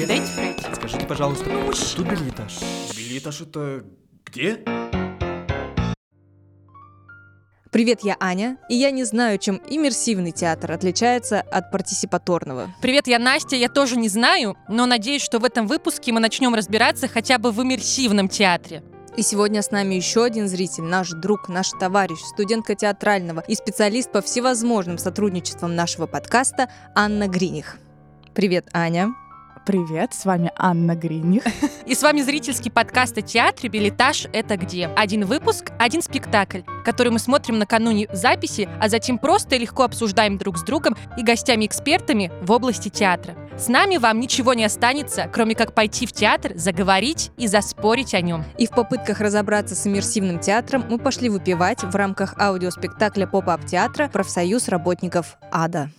[0.00, 0.06] где?
[0.06, 0.64] Дайте пройти.
[0.74, 1.44] Скажите, пожалуйста,
[1.96, 2.58] тут билетаж.
[2.96, 3.84] Билетаж это
[4.24, 4.64] где?
[7.70, 12.74] Привет, я Аня, и я не знаю, чем иммерсивный театр отличается от партисипаторного.
[12.82, 13.54] Привет, я Настя.
[13.54, 17.52] Я тоже не знаю, но надеюсь, что в этом выпуске мы начнем разбираться хотя бы
[17.52, 18.82] в иммерсивном театре.
[19.16, 24.10] И сегодня с нами еще один зритель, наш друг, наш товарищ, студентка театрального и специалист
[24.10, 27.78] по всевозможным сотрудничествам нашего подкаста Анна Гриних.
[28.34, 29.14] Привет, Аня.
[29.70, 31.44] Привет, с вами Анна Гриних.
[31.86, 34.26] И с вами зрительский подкаст о театре «Билетаж.
[34.32, 34.86] Это где?».
[34.96, 40.38] Один выпуск, один спектакль, который мы смотрим накануне записи, а затем просто и легко обсуждаем
[40.38, 43.36] друг с другом и гостями-экспертами в области театра.
[43.56, 48.22] С нами вам ничего не останется, кроме как пойти в театр, заговорить и заспорить о
[48.22, 48.44] нем.
[48.58, 54.08] И в попытках разобраться с иммерсивным театром мы пошли выпивать в рамках аудиоспектакля поп-ап театра
[54.08, 55.92] «Профсоюз работников ада».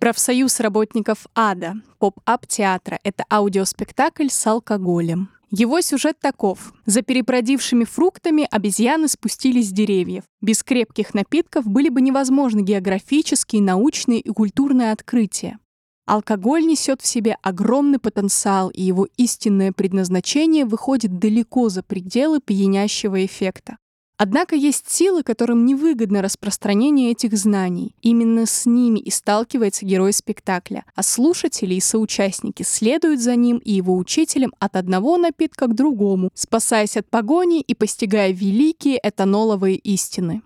[0.00, 1.74] Профсоюз работников ада.
[1.98, 5.28] Поп-ап театра— это аудиоспектакль с алкоголем.
[5.50, 6.72] Его сюжет таков.
[6.86, 10.24] За перепродившими фруктами обезьяны спустились с деревьев.
[10.40, 15.58] Без крепких напитков были бы невозможны географические, научные и культурные открытия.
[16.06, 23.22] Алкоголь несет в себе огромный потенциал, и его истинное предназначение выходит далеко за пределы пьянящего
[23.26, 23.76] эффекта.
[24.22, 27.94] Однако есть силы, которым невыгодно распространение этих знаний.
[28.02, 33.72] Именно с ними и сталкивается герой спектакля, а слушатели и соучастники следуют за ним и
[33.72, 40.42] его учителем от одного напитка к другому, спасаясь от погони и постигая великие этаноловые истины.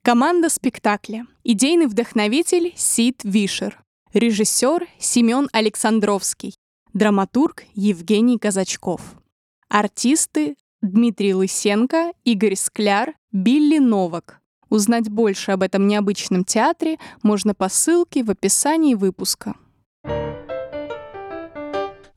[0.00, 1.26] Команда спектакля.
[1.44, 3.84] Идейный вдохновитель Сид Вишер.
[4.14, 6.54] Режиссер Семен Александровский.
[6.94, 9.02] Драматург Евгений Казачков.
[9.74, 14.40] Артисты Дмитрий Лысенко, Игорь Скляр, Билли Новак.
[14.68, 19.54] Узнать больше об этом необычном театре можно по ссылке в описании выпуска.
[20.04, 20.12] Ну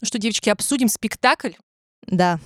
[0.03, 1.53] что, девочки, обсудим спектакль?
[2.05, 2.39] Да.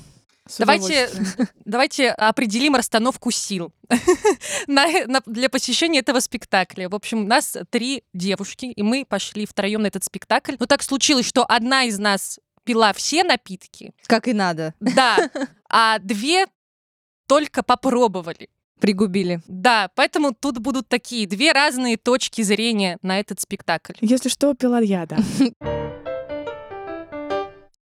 [0.47, 1.09] С Давайте,
[1.65, 3.73] давайте определим расстановку сил
[4.67, 6.87] на- на- для посещения этого спектакля.
[6.87, 10.55] В общем, у нас три девушки, и мы пошли втроем на этот спектакль.
[10.57, 14.73] Но так случилось, что одна из нас пила все напитки, Как и надо.
[14.79, 15.29] да,
[15.69, 16.45] а две
[17.27, 18.49] только попробовали.
[18.79, 19.41] Пригубили.
[19.47, 23.93] Да, поэтому тут будут такие две разные точки зрения на этот спектакль.
[24.01, 25.17] Если что, пила я, да.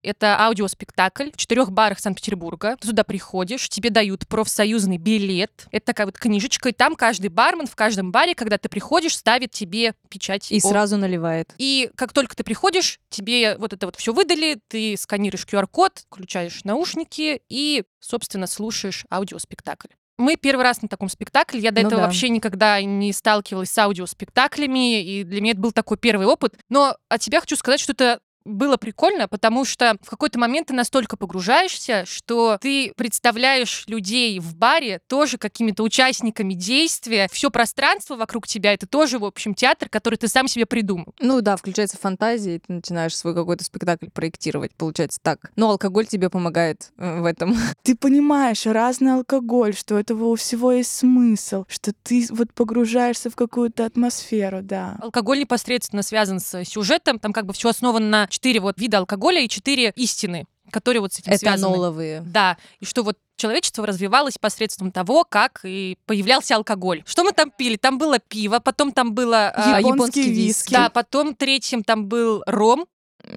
[0.05, 2.77] Это аудиоспектакль в четырех барах Санкт-Петербурга.
[2.81, 5.67] Ты туда приходишь, тебе дают профсоюзный билет.
[5.71, 9.51] Это такая вот книжечка, и там каждый бармен в каждом баре, когда ты приходишь, ставит
[9.51, 10.53] тебе печать.
[10.53, 11.55] И о- сразу наливает.
[11.59, 16.63] И как только ты приходишь, тебе вот это вот все выдали, ты сканируешь QR-код, включаешь
[16.65, 19.89] наушники и, собственно, слушаешь аудиоспектакль.
[20.17, 21.59] Мы первый раз на таком спектакле.
[21.61, 22.07] Я до Ну этого да.
[22.07, 26.55] вообще никогда не сталкивалась с аудиоспектаклями, и для меня это был такой первый опыт.
[26.69, 30.75] Но от тебя хочу сказать, что это было прикольно, потому что в какой-то момент ты
[30.75, 37.29] настолько погружаешься, что ты представляешь людей в баре тоже какими-то участниками действия.
[37.33, 41.15] Все пространство вокруг тебя это тоже, в общем, театр, который ты сам себе придумал.
[41.21, 45.51] Ну да, включается фантазия, и ты начинаешь свой какой-то спектакль проектировать, получается так.
[45.57, 47.57] Но алкоголь тебе помогает э, в этом.
[47.83, 53.37] Ты понимаешь, разный алкоголь, что этого у всего есть смысл, что ты вот погружаешься в
[53.37, 54.97] какую-то атмосферу, да.
[55.01, 57.19] Алкоголь непосредственно связан с сюжетом.
[57.19, 61.13] Там как бы все основано на четыре вот вида алкоголя и четыре истины, которые вот
[61.13, 61.61] с этим связаны.
[61.73, 62.21] Этаноловые.
[62.23, 67.03] Да, и что вот человечество развивалось посредством того, как и появлялся алкоголь.
[67.07, 67.77] Что мы там пили?
[67.77, 69.51] Там было пиво, потом там было...
[69.51, 70.73] а, Японский японский виски.
[70.73, 72.87] да, потом третьим там был ром,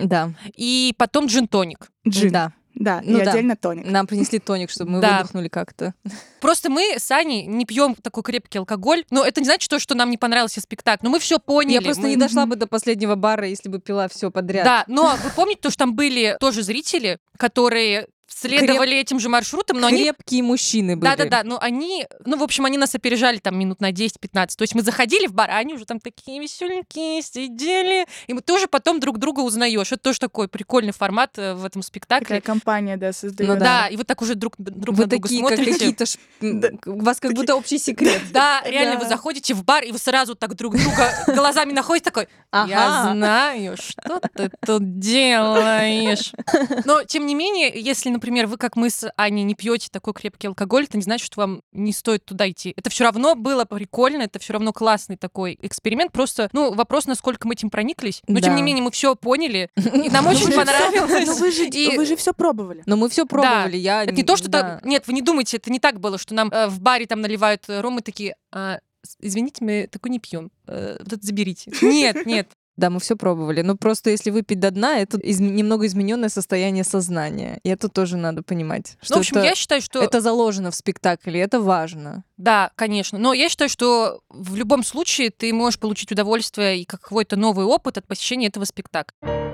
[0.03, 0.33] Да.
[0.55, 1.91] и потом джин-тоник.
[2.07, 2.31] Джин.
[2.31, 2.53] Да.
[2.79, 3.31] Да, Ну и да.
[3.31, 3.85] отдельно тоник.
[3.85, 5.17] Нам принесли тоник, чтобы мы Да.
[5.17, 5.93] выдохнули как-то.
[6.39, 9.03] Просто мы с Аней не пьем такой крепкий алкоголь.
[9.09, 11.03] Но это не значит, то, что нам не понравился спектакль.
[11.05, 11.73] Но мы все поняли.
[11.73, 14.63] Я просто Мы- не дошла бы до последнего бара, если бы пила все подряд.
[14.65, 19.79] Да, но вы помните, то, что там были тоже зрители, которые следовали этим же маршрутам,
[19.79, 21.09] но они Крепкие мужчины были.
[21.09, 24.11] Да-да-да, но они, ну, в общем, они нас опережали там минут на 10-15.
[24.57, 28.05] То есть мы заходили в бар, а они уже там такие веселенькие сидели.
[28.27, 29.91] И мы тоже потом друг друга узнаешь.
[29.91, 32.25] Это тоже такой прикольный формат э, в этом спектакле.
[32.25, 33.49] Такая компания, да, создает.
[33.49, 33.83] Ну да.
[33.83, 33.87] да.
[33.87, 35.71] и вы так уже друг, друг Вы на друга такие, как смотрите.
[35.73, 36.05] какие-то...
[36.05, 38.21] ш- м, У вас как будто общий секрет.
[38.31, 39.03] Да, реально, Да.
[39.03, 43.77] вы заходите в бар, и вы сразу так друг друга глазами находите, такой, я знаю,
[43.77, 46.31] что ты тут делаешь.
[46.85, 50.47] Но, тем не менее, если, например, вы, как мы с Аней, не пьете такой крепкий
[50.47, 52.73] алкоголь, это не значит, что вам не стоит туда идти.
[52.75, 56.11] Это все равно было прикольно, это все равно классный такой эксперимент.
[56.11, 58.21] Просто, ну, вопрос, насколько мы этим прониклись.
[58.27, 58.55] Но, тем Да.
[58.57, 61.27] не менее, мы все поняли, и нам Ну очень понравилось.
[61.27, 62.83] Ну вы же, И- вы же все пробовали.
[62.85, 63.77] Но мы все пробовали.
[63.77, 64.61] Я Это не то, что да.
[64.61, 64.85] так...
[64.85, 67.65] Нет, вы не думайте, это не так было, что нам э, в баре там наливают
[67.67, 68.79] ром и такие, «А,
[69.19, 70.51] извините, мы такой не пьем.
[70.67, 71.71] Э, вот это заберите.
[71.81, 72.49] Нет, нет.
[72.77, 73.61] Да, мы все пробовали.
[73.63, 77.59] Но просто если выпить до дна, это из- немного измененное состояние сознания.
[77.63, 78.97] И это тоже надо понимать.
[79.01, 80.01] Что Ну, в общем, это, я считаю, что...
[80.01, 82.23] это заложено в спектакле, это важно.
[82.37, 83.17] Да, конечно.
[83.17, 87.97] Но я считаю, что в любом случае ты можешь получить удовольствие и какой-то новый опыт
[87.97, 89.46] от посещения этого спектакля.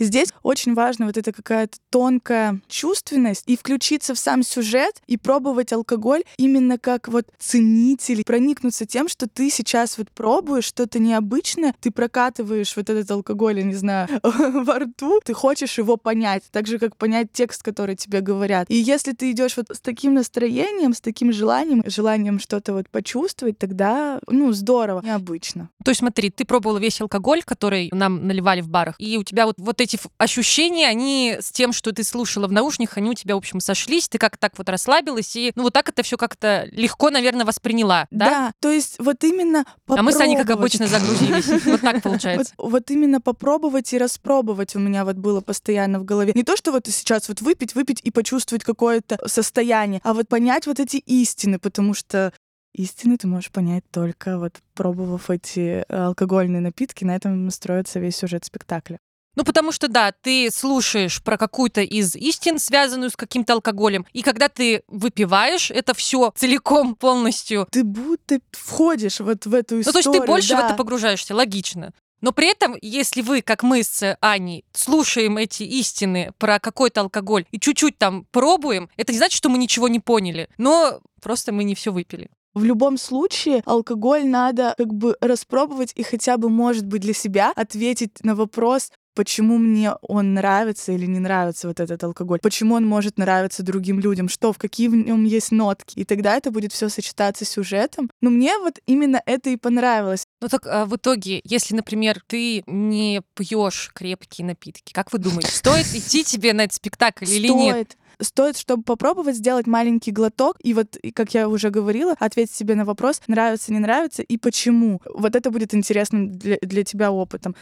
[0.00, 5.72] Здесь очень важно вот эта какая-то тонкая чувственность и включиться в сам сюжет и пробовать
[5.72, 11.90] алкоголь именно как вот ценитель, проникнуться тем, что ты сейчас вот пробуешь что-то необычное, ты
[11.90, 16.78] прокатываешь вот этот алкоголь, я не знаю, во рту, ты хочешь его понять, так же,
[16.78, 18.70] как понять текст, который тебе говорят.
[18.70, 23.58] И если ты идешь вот с таким настроением, с таким желанием, желанием что-то вот почувствовать,
[23.58, 25.68] тогда, ну, здорово, необычно.
[25.84, 29.46] То есть смотри, ты пробовала весь алкоголь, который нам наливали в барах, и у тебя
[29.46, 33.14] вот, вот эти ф- ощущения, они с тем, что ты слушала в наушниках, они у
[33.14, 36.16] тебя, в общем, сошлись, ты как так вот расслабилась, и ну вот так это все
[36.16, 38.52] как-то легко, наверное, восприняла, да?
[38.60, 40.74] то есть вот именно А мы с Аней, как попробовать.
[40.80, 41.64] обычно, загрузились.
[41.66, 42.52] Вот так получается.
[42.56, 46.32] Вот, вот именно попробовать и распробовать у меня вот было постоянно в голове.
[46.34, 50.66] Не то, что вот сейчас вот выпить, выпить и почувствовать какое-то состояние, а вот понять
[50.66, 52.32] вот эти истины, потому что
[52.74, 58.16] истины ты можешь понять только вот пробовав эти э, алкогольные напитки, на этом строится весь
[58.16, 58.98] сюжет спектакля.
[59.36, 64.22] Ну, потому что, да, ты слушаешь про какую-то из истин, связанную с каким-то алкоголем, и
[64.22, 69.84] когда ты выпиваешь это все целиком, полностью, Ты будто входишь вот в эту историю.
[69.86, 70.66] ну, то есть ты больше в да.
[70.66, 71.92] это погружаешься, логично.
[72.20, 77.46] Но при этом, если вы, как мы с Аней, слушаем эти истины про какой-то алкоголь
[77.50, 81.64] и чуть-чуть там пробуем, это не значит, что мы ничего не поняли, но просто мы
[81.64, 82.28] не все выпили.
[82.52, 87.52] В любом случае, алкоголь надо как бы распробовать и хотя бы, может быть, для себя
[87.54, 88.90] ответить на вопрос,
[89.20, 94.00] почему мне он нравится или не нравится вот этот алкоголь, почему он может нравиться другим
[94.00, 95.98] людям, что, в какие в нем есть нотки.
[95.98, 98.08] И тогда это будет все сочетаться с сюжетом.
[98.22, 100.24] Но мне вот именно это и понравилось.
[100.40, 105.52] Ну так а в итоге, если, например, ты не пьешь крепкие напитки, как вы думаете,
[105.52, 107.98] стоит идти тебе на этот спектакль или нет?
[108.22, 108.56] Стоит.
[108.56, 112.86] Чтобы попробовать сделать маленький глоток, и вот, и как я уже говорила, ответить себе на
[112.86, 115.02] вопрос, нравится, не нравится, и почему.
[115.12, 117.54] Вот это будет интересным для, для тебя опытом.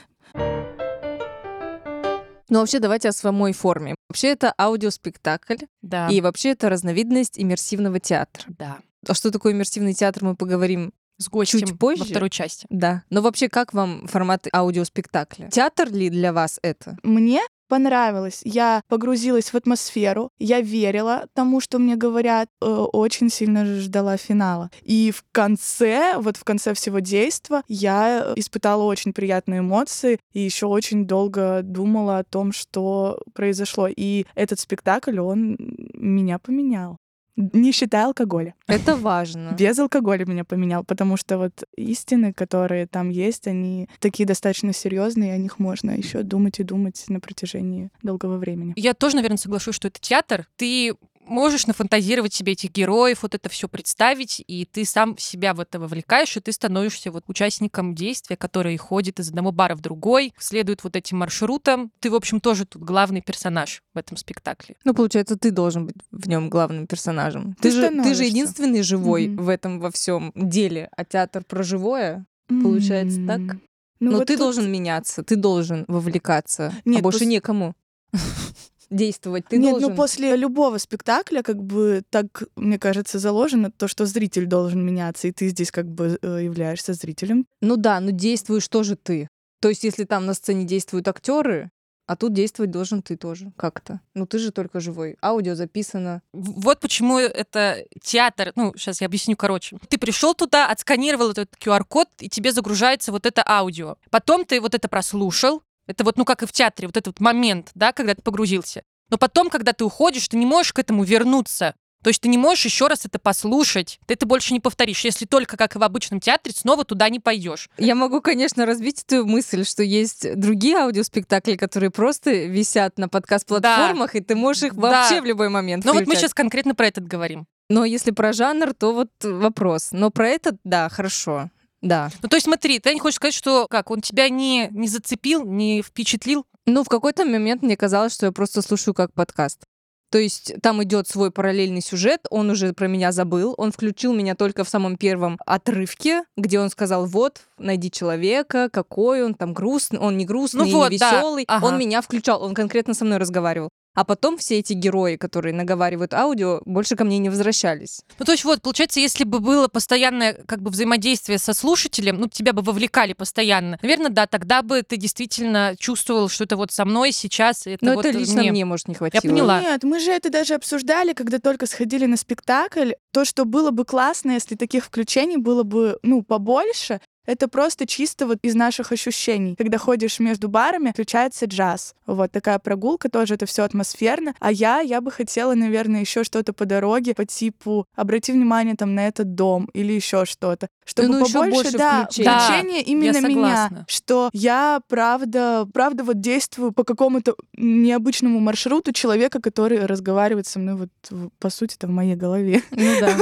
[2.48, 3.94] Но вообще давайте о самой форме.
[4.08, 6.08] Вообще это аудиоспектакль, Да.
[6.08, 8.44] и вообще это разновидность иммерсивного театра.
[8.58, 8.78] Да.
[9.06, 12.04] А что такое иммерсивный театр, мы поговорим С гостем Чуть позже.
[12.04, 12.64] во второй части.
[12.70, 13.02] Да.
[13.10, 15.48] Но вообще, как вам формат аудиоспектакля?
[15.50, 16.96] Театр ли для вас это?
[17.02, 18.40] Мне понравилось.
[18.44, 24.70] Я погрузилась в атмосферу, я верила тому, что мне говорят, э, очень сильно ждала финала.
[24.82, 30.66] И в конце, вот в конце всего действа, я испытала очень приятные эмоции и еще
[30.66, 33.88] очень долго думала о том, что произошло.
[33.88, 35.56] И этот спектакль, он
[35.94, 36.98] меня поменял.
[37.38, 38.54] Не считая алкоголя.
[38.66, 39.54] Это важно.
[39.56, 45.30] Без алкоголя меня поменял, потому что вот истины, которые там есть, они такие достаточно серьезные,
[45.30, 48.72] и о них можно еще думать и думать на протяжении долгого времени.
[48.74, 50.48] Я тоже, наверное, соглашусь, что это театр.
[50.56, 50.94] Ты
[51.28, 55.78] можешь нафантазировать себе этих героев, вот это все представить, и ты сам себя в это
[55.78, 60.82] вовлекаешь, и ты становишься вот участником действия, которое ходит из одного бара в другой, следует
[60.84, 61.90] вот этим маршрутам.
[62.00, 64.76] Ты, в общем, тоже тут главный персонаж в этом спектакле.
[64.84, 67.54] Ну, получается, ты должен быть в нем главным персонажем.
[67.54, 69.44] Ты, Ты же, ты же единственный живой Мгм.
[69.44, 72.24] в этом во всем деле, а театр про живое.
[72.48, 73.38] Получается так?
[73.40, 73.62] М.
[74.00, 77.74] Но Ну вот ты тут- должен меняться, ты должен вовлекаться, а Нет, больше пос- некому
[78.90, 79.46] действовать.
[79.48, 79.90] Ты Нет, должен.
[79.90, 85.28] ну после любого спектакля, как бы так, мне кажется, заложено то, что зритель должен меняться,
[85.28, 87.46] и ты здесь как бы э, являешься зрителем.
[87.60, 89.28] Ну да, но действуешь тоже ты.
[89.60, 91.70] То есть, если там на сцене действуют актеры,
[92.08, 94.00] а тут действовать должен ты тоже как-то.
[94.14, 95.18] Ну ты же только живой.
[95.22, 96.22] Аудио записано.
[96.32, 98.52] Вот почему это театр.
[98.56, 99.76] Ну, сейчас я объясню короче.
[99.90, 103.96] Ты пришел туда, отсканировал этот QR-код, и тебе загружается вот это аудио.
[104.10, 105.62] Потом ты вот это прослушал.
[105.88, 108.82] Это вот, ну, как и в театре, вот этот момент, да, когда ты погрузился.
[109.10, 111.74] Но потом, когда ты уходишь, ты не можешь к этому вернуться.
[112.04, 113.98] То есть ты не можешь еще раз это послушать.
[114.06, 115.04] Ты это больше не повторишь.
[115.04, 117.68] Если только, как и в обычном театре, снова туда не пойдешь.
[117.76, 124.14] Я могу, конечно, развить эту мысль, что есть другие аудиоспектакли, которые просто висят на подкаст-платформах,
[124.14, 124.80] и ты можешь их Да.
[124.80, 126.20] вообще в любой момент Но вот мы включать.
[126.20, 127.46] сейчас конкретно про этот говорим.
[127.68, 129.88] Но если про жанр, то вот вопрос.
[129.90, 131.50] Но про этот, да, хорошо.
[131.80, 132.10] Да.
[132.22, 135.44] Ну, то есть смотри, ты не хочешь сказать, что как, он тебя не, не зацепил,
[135.44, 136.44] не впечатлил?
[136.66, 139.62] Ну, в какой-то момент мне казалось, что я просто слушаю как подкаст.
[140.10, 144.34] То есть там идет свой параллельный сюжет, он уже про меня забыл, он включил меня
[144.34, 149.98] только в самом первом отрывке, где он сказал, вот, найди человека, какой он, там грустный,
[149.98, 151.10] он не грустный, Ну вот, не да.
[151.10, 151.44] веселый.
[151.46, 151.66] Ага.
[151.66, 153.68] Он меня включал, он конкретно со мной разговаривал.
[153.98, 158.02] А потом все эти герои, которые наговаривают аудио, больше ко мне не возвращались.
[158.20, 162.28] Ну, то есть вот, получается, если бы было постоянное как бы взаимодействие со слушателем, ну,
[162.28, 166.84] тебя бы вовлекали постоянно, наверное, да, тогда бы ты действительно чувствовал, что это вот со
[166.84, 168.52] мной сейчас, это Но вот это лично мне.
[168.52, 169.20] мне, может, не хватило.
[169.20, 169.60] поняла.
[169.60, 172.92] Нет, мы же это даже обсуждали, когда только сходили на спектакль.
[173.10, 178.26] То, что было бы классно, если таких включений было бы, ну, побольше, это просто чисто
[178.26, 179.54] вот из наших ощущений.
[179.54, 181.94] Когда ходишь между барами, включается джаз.
[182.06, 184.34] Вот такая прогулка тоже, это все атмосферно.
[184.40, 188.94] А я, я бы хотела, наверное, еще что-то по дороге, по типу обрати внимание там
[188.94, 190.68] на этот дом или еще что-то.
[190.86, 192.24] Чтобы ну, ещё побольше, больше да, включений.
[192.24, 193.84] Да, включение именно меня.
[193.86, 200.76] Что я, правда, правда вот действую по какому-то необычному маршруту человека, который разговаривает со мной
[200.76, 202.62] вот, по сути, это в моей голове.
[202.70, 203.16] Ну да.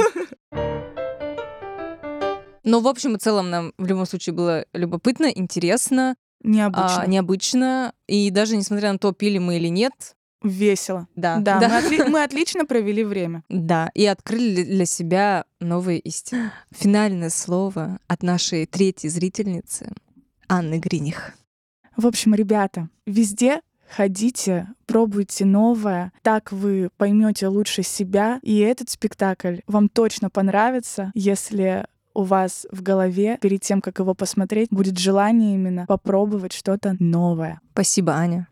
[2.67, 7.01] Но в общем и целом нам в любом случае было любопытно, интересно, Необычно.
[7.01, 7.93] а, необычно.
[8.07, 9.93] И даже несмотря на то, пили мы или нет,
[10.43, 11.07] Весело.
[11.15, 13.43] да, Да, Мы, отли- мы отлично провели время.
[13.49, 16.51] Да, и открыли для себя новые истины.
[16.71, 19.93] Финальное слово от нашей третьей зрительницы
[20.49, 21.33] Анны Гриних.
[21.95, 29.59] В общем, ребята, везде ходите, пробуйте новое, так вы поймете лучше себя, и этот спектакль
[29.67, 35.53] вам точно понравится, если у вас в голове перед тем, как его посмотреть, будет желание
[35.53, 37.61] именно попробовать что-то новое.
[37.73, 38.47] Спасибо, Аня.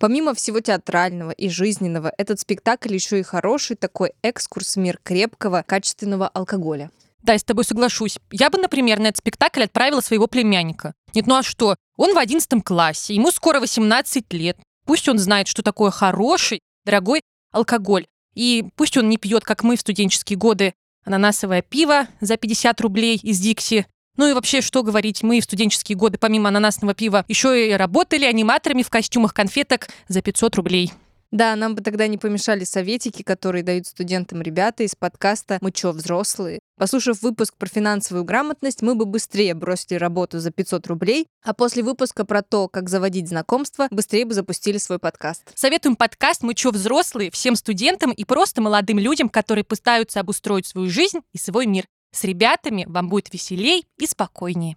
[0.00, 5.62] Помимо всего театрального и жизненного, этот спектакль еще и хороший такой экскурс в мир крепкого,
[5.64, 6.90] качественного алкоголя.
[7.22, 8.18] Да, я с тобой соглашусь.
[8.32, 10.94] Я бы, например, на этот спектакль отправила своего племянника.
[11.14, 11.76] Нет, ну а что?
[11.96, 14.58] Он в 11 классе, ему скоро 18 лет.
[14.84, 18.04] Пусть он знает, что такое хороший, дорогой алкоголь.
[18.34, 23.18] И пусть он не пьет, как мы в студенческие годы, ананасовое пиво за 50 рублей
[23.22, 23.86] из Дикси.
[24.16, 28.24] Ну и вообще, что говорить, мы в студенческие годы, помимо ананасного пива, еще и работали
[28.24, 30.92] аниматорами в костюмах конфеток за 500 рублей.
[31.34, 35.90] Да, нам бы тогда не помешали советики, которые дают студентам ребята из подкаста «Мы чё,
[35.90, 36.60] взрослые?».
[36.78, 41.82] Послушав выпуск про финансовую грамотность, мы бы быстрее бросили работу за 500 рублей, а после
[41.82, 45.42] выпуска про то, как заводить знакомства, быстрее бы запустили свой подкаст.
[45.56, 50.88] Советуем подкаст «Мы чё, взрослые» всем студентам и просто молодым людям, которые пытаются обустроить свою
[50.88, 51.84] жизнь и свой мир.
[52.12, 54.76] С ребятами вам будет веселей и спокойнее.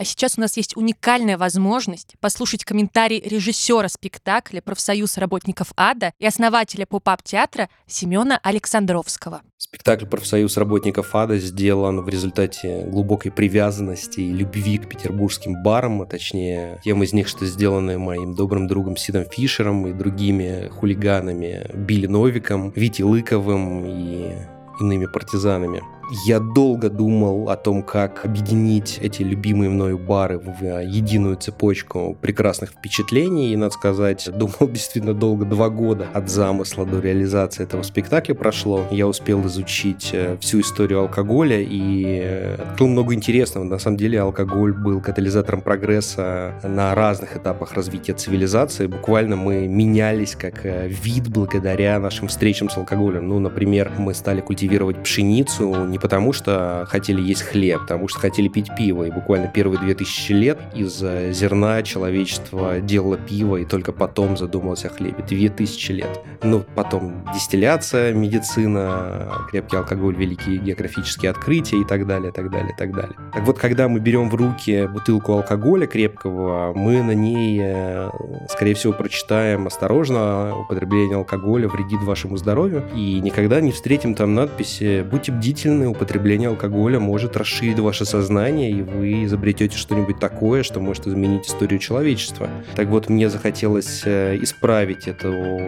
[0.00, 6.24] А сейчас у нас есть уникальная возможность послушать комментарий режиссера спектакля «Профсоюз работников ада» и
[6.24, 9.42] основателя поп-ап-театра Семена Александровского.
[9.58, 16.06] Спектакль «Профсоюз работников ада» сделан в результате глубокой привязанности и любви к петербургским барам, а
[16.06, 22.06] точнее тем из них, что сделаны моим добрым другом Сидом Фишером и другими хулиганами Билли
[22.06, 24.32] Новиком, Вити Лыковым и
[24.80, 25.82] иными партизанами.
[26.12, 32.16] Я долго думал о том, как объединить эти любимые мною бары в э, единую цепочку
[32.20, 33.52] прекрасных впечатлений.
[33.52, 38.86] И, надо сказать, думал действительно долго, два года от замысла до реализации этого спектакля прошло.
[38.90, 43.62] Я успел изучить э, всю историю алкоголя и э, открыл много интересного.
[43.62, 48.88] На самом деле алкоголь был катализатором прогресса на разных этапах развития цивилизации.
[48.88, 53.28] Буквально мы менялись как вид благодаря нашим встречам с алкоголем.
[53.28, 58.48] Ну, например, мы стали культивировать пшеницу не потому, что хотели есть хлеб, потому что хотели
[58.48, 59.04] пить пиво.
[59.04, 64.84] И буквально первые 2000 лет из э, зерна человечество делало пиво и только потом задумалось
[64.84, 65.24] о хлебе.
[65.26, 66.20] 2000 лет.
[66.42, 72.94] Ну, потом дистилляция, медицина, крепкий алкоголь, великие географические открытия и так далее, так далее, так
[72.94, 73.16] далее.
[73.32, 78.10] Так вот, когда мы берем в руки бутылку алкоголя крепкого, мы на ней, э,
[78.48, 85.02] скорее всего, прочитаем осторожно, употребление алкоголя вредит вашему здоровью, и никогда не встретим там надписи
[85.02, 91.06] «Будьте бдительны, употребление алкоголя может расширить ваше сознание, и вы изобретете что-нибудь такое, что может
[91.06, 92.48] изменить историю человечества».
[92.74, 95.60] Так вот, мне захотелось э, исправить эту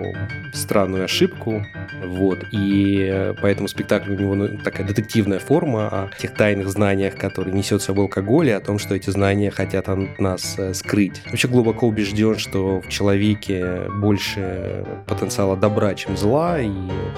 [0.52, 1.64] странную ошибку,
[2.04, 7.54] вот, и поэтому спектакль у него ну, такая детективная форма о тех тайных знаниях, которые
[7.54, 11.22] несет с собой алкоголь, и о том, что эти знания хотят от нас э, скрыть.
[11.26, 16.70] Вообще глубоко убежден, что в человеке больше потенциала добра, чем зла, и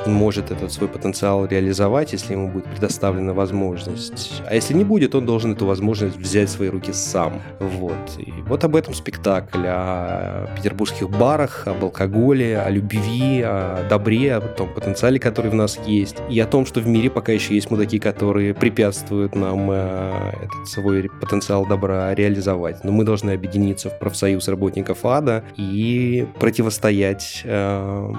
[0.07, 4.43] он может этот свой потенциал реализовать, если ему будет предоставлена возможность.
[4.47, 7.41] А если не будет, он должен эту возможность взять в свои руки сам.
[7.59, 7.97] Вот.
[8.19, 14.41] И вот об этом спектакль, о петербургских барах, об алкоголе, о любви, о добре, о
[14.43, 17.71] том потенциале, который в нас есть, и о том, что в мире пока еще есть
[17.71, 22.85] мудаки, которые препятствуют нам э, этот свой потенциал добра реализовать.
[22.85, 28.13] Но мы должны объединиться в профсоюз работников ада и противостоять э,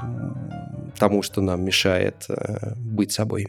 [0.97, 3.47] тому, что нам мешает э, быть собой.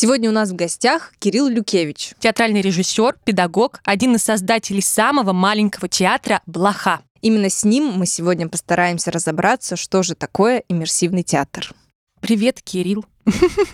[0.00, 2.12] Сегодня у нас в гостях Кирилл Люкевич.
[2.20, 7.00] Театральный режиссер, педагог, один из создателей самого маленького театра «Блоха».
[7.20, 11.74] Именно с ним мы сегодня постараемся разобраться, что же такое иммерсивный театр.
[12.20, 13.06] Привет, Кирилл.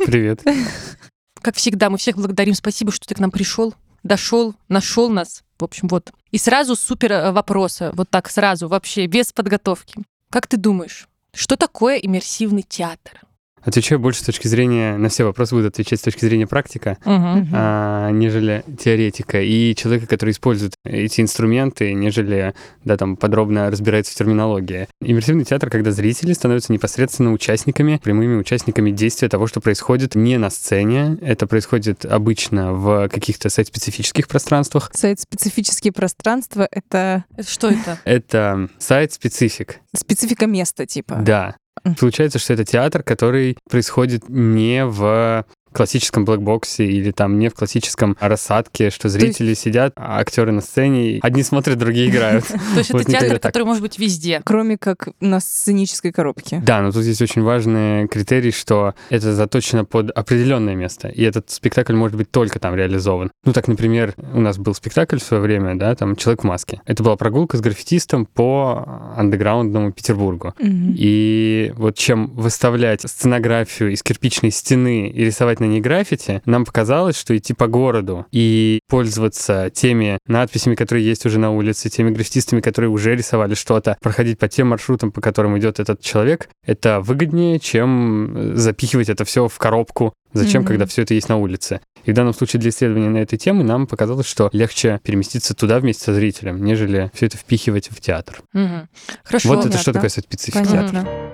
[0.06, 0.42] Привет.
[1.42, 2.54] Как всегда, мы всех благодарим.
[2.54, 5.42] Спасибо, что ты к нам пришел, дошел, нашел нас.
[5.58, 6.10] В общем, вот.
[6.30, 7.90] И сразу супер э, вопросы.
[7.92, 9.96] Вот так сразу, вообще, без подготовки.
[10.30, 13.20] Как ты думаешь, что такое иммерсивный театр?
[13.64, 17.48] Отвечаю больше с точки зрения, на все вопросы буду отвечать с точки зрения практика, Мгм.
[17.52, 22.54] а, нежели теоретика, и человека, который использует эти инструменты, нежели,
[22.84, 24.86] да, там, подробно разбирается в терминологии.
[25.00, 30.50] Иммерсивный театр, когда зрители становятся непосредственно участниками, прямыми участниками действия того, что происходит не на
[30.50, 37.98] сцене, это происходит обычно в каких-то сайт-специфических пространствах, Сайт-специфические пространства— это Это Что это?
[38.04, 41.16] это сайт-специфик, специфика места, типа.
[41.22, 41.56] Да.
[41.98, 48.16] Получается, что это театр, который происходит не в классическом блэкбоксе или там не в классическом
[48.20, 52.44] рассадке, что зрители сидят, а актеры на сцене, одни смотрят, другие играют.
[52.46, 54.40] То есть это театр, который может быть везде.
[54.44, 56.62] Кроме как на сценической коробке.
[56.64, 61.50] Да, но тут есть очень важный критерий, что это заточено под определенное место, и этот
[61.50, 63.30] спектакль может быть только там реализован.
[63.44, 66.80] Ну так, например, у нас был спектакль в свое время, да, там «Человек в маске».
[66.86, 70.54] Это была прогулка с граффитистом по андеграундному Петербургу.
[70.60, 77.16] И вот чем выставлять сценографию из кирпичной стены и рисовать на ней граффити, нам показалось,
[77.18, 82.60] что идти по городу и пользоваться теми надписями, которые есть уже на улице, теми граффитистами,
[82.60, 87.58] которые уже рисовали что-то, проходить по тем маршрутам, по которым идет этот человек, это выгоднее,
[87.60, 90.12] чем э, запихивать это все в коробку.
[90.32, 90.68] Зачем, Мгм.
[90.68, 91.80] когда все это есть на улице?
[92.04, 95.78] И в данном случае для исследования на этой темы нам показалось, что легче переместиться туда
[95.78, 98.42] вместе со зрителем, нежели все это впихивать в театр.
[98.52, 98.88] Мгм.
[99.22, 99.48] Хорошо.
[99.50, 100.08] вот это что понятно.
[100.10, 100.90] такое специфика Понятно.
[101.04, 101.33] театра?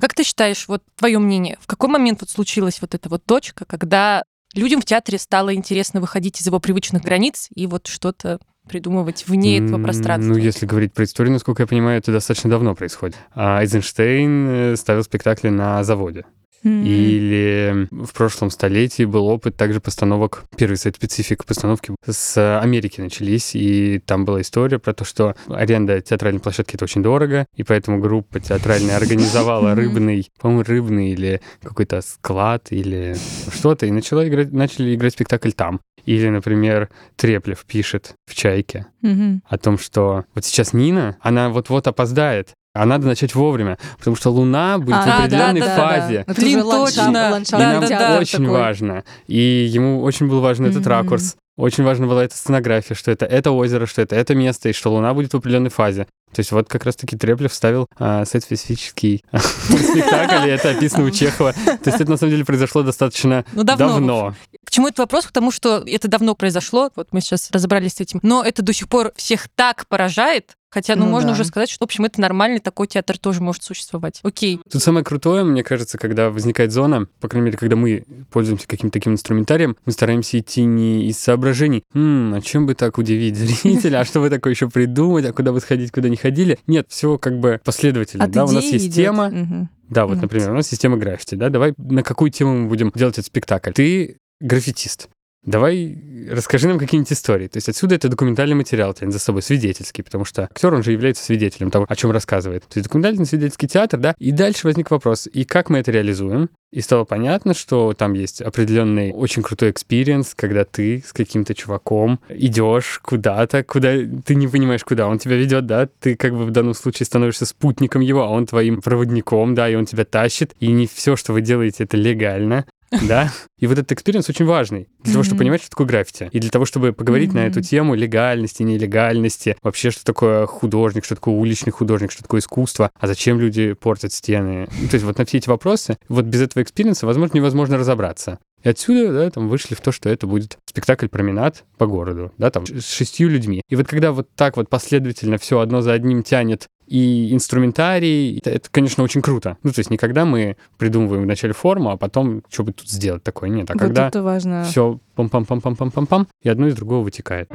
[0.00, 3.64] Как ты считаешь, вот твое мнение, в какой момент вот случилась вот эта вот точка,
[3.64, 4.24] когда
[4.54, 8.38] людям в театре стало интересно выходить из его привычных границ и вот что-то
[8.68, 10.32] придумывать вне этого пространства?
[10.32, 13.16] Ну, если говорить про историю, насколько я понимаю, это достаточно давно происходит.
[13.34, 16.24] А Эйзенштейн э, ставил спектакли на заводе.
[16.66, 23.54] Или в прошлом столетии был опыт также постановок, первый сайт специфик постановки с Америки начались,
[23.54, 28.00] и там была история про то, что аренда театральной площадки это очень дорого, и поэтому
[28.00, 33.16] группа театральная организовала рыбный, по-моему, рыбный или какой-то склад или
[33.52, 35.80] что-то, и начала играть, начали играть спектакль там.
[36.04, 39.42] Или, например, Треплев пишет в «Чайке», Мгм.
[39.48, 44.30] о том, что вот сейчас Нина, она вот-вот опоздает, а надо начать вовремя, потому что
[44.30, 46.24] Луна будет А, в да, определенной да, да, фазе.
[46.26, 46.32] да.
[46.32, 47.10] Это Блин, уже ландшафт- точно.
[47.28, 48.48] И ландшафтный Да, нам да, театр очень такой.
[48.60, 49.04] важно.
[49.26, 49.38] И
[49.70, 50.88] ему очень был важен этот Мгм.
[50.90, 51.36] ракурс.
[51.56, 54.92] Очень важна была эта сценография, что это это озеро, что это это место, и что
[54.92, 56.06] Луна будет в определенной фазе.
[56.36, 61.52] То есть вот как раз-таки Треплев вставил а, сайт-специфический спектакль, и это описано у Чехова.
[61.52, 63.88] То есть это на самом деле произошло достаточно Ну, давно.
[63.88, 64.34] давно.
[64.64, 65.26] К чему этот вопрос?
[65.26, 68.88] Потому что это давно произошло, вот мы сейчас разобрались с этим, но это до сих
[68.88, 71.32] пор всех так поражает, хотя, ну, Ну можно да.
[71.34, 74.20] уже сказать, что, в общем, это нормальный такой театр тоже может существовать.
[74.24, 74.60] Окей.
[74.70, 78.92] Тут самое крутое, мне кажется, когда возникает зона, по крайней мере, когда мы пользуемся каким-то
[78.92, 84.00] таким инструментарием, мы стараемся идти не из соображений, «М, а чем бы так удивить зрителя,
[84.00, 86.58] а что бы такое еще придумать, а куда бы сходить, куда не ходили.
[86.66, 88.24] Нет, все как бы последовательно.
[88.24, 88.94] От да, у нас есть идет.
[88.94, 89.68] тема, Мгм.
[89.88, 90.22] да, вот, Мгм.
[90.22, 93.26] например, у нас есть тема граффити, да, давай на какую тему мы будем делать этот
[93.26, 93.72] спектакль?
[93.72, 95.08] Ты граффитист.
[95.46, 95.96] Давай
[96.28, 97.46] расскажи нам какие-нибудь истории.
[97.46, 100.90] То есть отсюда это документальный материал тянет за собой, свидетельский, потому что актер, он же
[100.90, 102.62] является свидетелем того, о чем рассказывает.
[102.62, 106.50] То есть документальный свидетельский театр, да, и дальше возник вопрос, и как мы это реализуем?
[106.72, 112.20] И стало понятно, что там есть определенный очень крутой experience, когда ты с каким-то чуваком
[112.28, 113.92] идешь куда-то, куда
[114.24, 117.46] ты не понимаешь, куда он тебя ведет, да, ты как бы в данном случае становишься
[117.46, 121.32] спутником его, а он твоим проводником, да, и он тебя тащит, и не все, что
[121.32, 122.66] вы делаете, это легально,
[123.08, 123.32] да.
[123.58, 126.28] И вот этот experience очень важный для того, чтобы понимать, что такое граффити.
[126.32, 131.14] И для того, чтобы поговорить на эту тему легальности, нелегальности, вообще, что такое художник, что
[131.14, 134.66] такое уличный художник, что такое искусство, а зачем люди портят стены.
[134.90, 138.38] То есть вот на все эти вопросы, вот без этого experience а, возможно, невозможно разобраться.
[138.62, 142.66] И отсюда, да, там вышли в то, что это будет спектакль-променад по городу, да, там
[142.66, 143.62] с шестью людьми.
[143.68, 148.50] И вот когда вот так вот последовательно все одно за одним тянет и инструментарий, это,
[148.50, 149.56] это, конечно, очень круто.
[149.62, 153.22] Ну, то есть не когда мы придумываем вначале форму, а потом что бы тут сделать
[153.22, 154.64] такое, нет, а Вот когда это важно.
[154.64, 157.50] все пам-пам-пам-пам-пам-пам-пам, и одно из другого вытекает.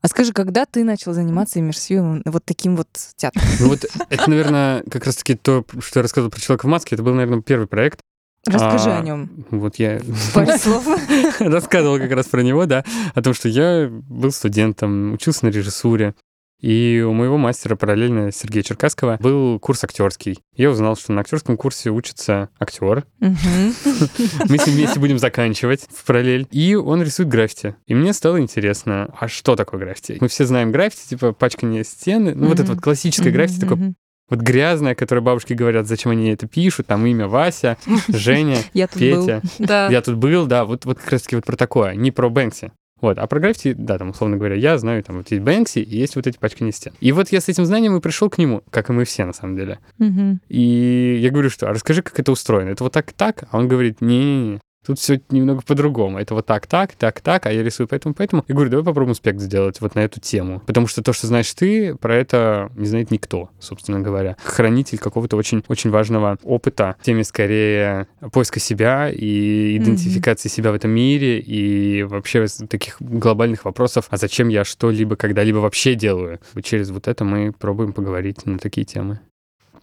[0.00, 3.42] А скажи, когда ты начал заниматься иммерсивным вот таким вот театром?
[3.60, 7.02] Ну вот это, наверное, как раз-таки то, что я рассказывал про «Человека в маске», это
[7.02, 8.00] был, наверное, первый проект.
[8.46, 9.44] Расскажи А, о нем.
[9.50, 10.00] Вот я
[10.32, 10.86] Пару слов.
[11.40, 16.14] рассказывал как раз про него, да, о том, что я был студентом, учился на режиссуре,
[16.60, 20.38] И у моего мастера параллельно Сергея Черкасского был курс актерский.
[20.56, 23.04] Я узнал, что на актерском курсе учится актер.
[23.20, 26.48] Мы с ним вместе будем заканчивать в параллель.
[26.50, 27.76] И он рисует граффити.
[27.86, 30.18] И мне стало интересно, а что такое граффити?
[30.20, 32.34] Мы все знаем граффити, типа пачкание стены.
[32.34, 33.94] Ну, вот это вот классическое граффити, такое
[34.28, 39.00] вот грязное, которое бабушки говорят, зачем они это пишут, там имя Вася, Женя, Я тут
[39.00, 39.26] был.
[39.26, 39.42] Петя.
[39.58, 39.88] Да.
[39.88, 42.72] Я тут был, да, вот, вот как раз таки вот про такое, не про Бэнкси.
[43.00, 45.96] Вот, а про граффити, да, там, условно говоря, я знаю, там, вот есть Бэнкси и
[45.96, 46.92] есть вот эти пачкания стен.
[47.00, 49.32] И вот я с этим знанием и пришел к нему, как и мы все, на
[49.32, 49.78] самом деле.
[49.98, 50.40] Мгм.
[50.48, 52.70] И я говорю, что, а расскажи, как это устроено.
[52.70, 53.44] Это вот так и так?
[53.50, 56.18] А он говорит, не-не-не, тут все немного по-другому.
[56.18, 58.42] Это вот так, так, так, так, а я рисую поэтому, поэтому.
[58.48, 60.62] Я говорю, давай попробуем спект сделать вот на эту тему.
[60.66, 64.38] Потому что то, что знаешь ты, про это не знает никто, собственно говоря.
[64.42, 70.74] Хранитель какого-то очень, очень важного опыта в теме скорее поиска себя и идентификации себя в
[70.74, 76.40] этом мире и вообще таких глобальных вопросов, а зачем я что-либо когда-либо вообще делаю.
[76.54, 79.20] И через вот это мы пробуем поговорить на такие темы.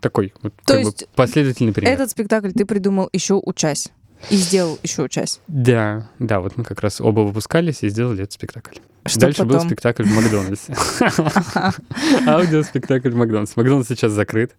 [0.01, 1.93] Такой вот То как бы есть последовательный пример.
[1.93, 3.91] Этот спектакль ты придумал еще учась.
[4.29, 5.39] И сделал еще учась.
[5.47, 8.77] Да, да, вот мы как раз оба выпускались и сделали этот спектакль.
[9.05, 9.67] Что Дальше был потом?
[9.67, 10.75] спектакль в Макдональдсе.
[12.27, 13.53] Аудиоспектакль в Макдональдсе.
[13.55, 14.55] Макдональдс сейчас закрыт.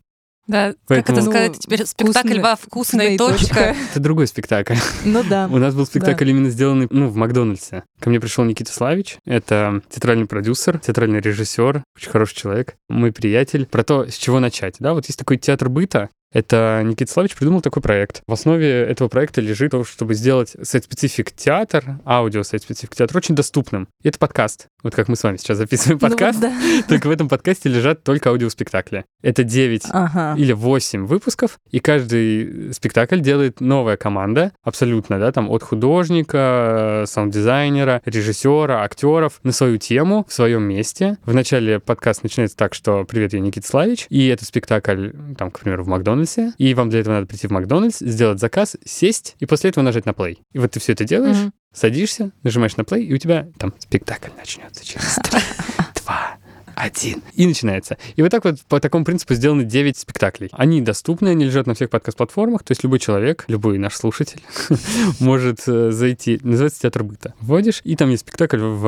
[0.46, 1.84] Да, как это сказать теперь?
[1.84, 3.74] Спектакль во вкусная точка.
[3.90, 4.76] Это другой спектакль.
[5.04, 5.48] Ну да.
[5.50, 7.82] У нас был спектакль именно сделанный, ну, в Макдональдсе.
[7.98, 9.18] Ко мне пришел Никита Славич.
[9.24, 13.66] Это театральный продюсер, театральный режиссер, очень хороший человек, мой приятель.
[13.66, 14.76] Про то, с чего начать.
[14.78, 18.22] Да, вот есть такой театр быта, это Никита Славич придумал такой проект.
[18.26, 23.88] В основе этого проекта лежит то, чтобы сделать сайт-специфик театр, аудио сайт-специфик театр очень доступным.
[24.02, 24.68] И это подкаст.
[24.86, 26.52] Вот как мы с вами сейчас записываем Ну вот подкаст, да.
[26.88, 29.04] только в этом подкасте лежат только аудиоспектакли.
[29.20, 30.36] Это 9 Ага.
[30.38, 37.06] или 8 выпусков, и каждый спектакль делает новая команда, абсолютно, да, там от художника, э,
[37.08, 41.18] саунд-дизайнера, режиссера, актеров на свою тему, в своем месте.
[41.24, 45.82] Вначале подкаст начинается так, что «Привет, я Никита Славич», и этот спектакль, там, к примеру,
[45.82, 49.70] в Макдональдсе, и вам для этого надо прийти в Макдональдс, сделать заказ, сесть, и после
[49.70, 50.38] этого нажать на плей.
[50.52, 51.52] И вот ты все это делаешь, Мгм.
[51.76, 55.18] Садишься, нажимаешь на плей, и у тебя там спектакль начнется через
[56.76, 57.22] один.
[57.34, 57.96] И начинается.
[58.16, 60.50] И вот так вот по такому принципу сделаны 9 спектаклей.
[60.52, 64.42] Они доступны, они лежат на всех подкаст-платформах, то есть любой человек, любой наш слушатель
[65.20, 66.38] может э, зайти.
[66.42, 67.34] Называется «Театр быта».
[67.40, 68.86] Вводишь, и там есть спектакль в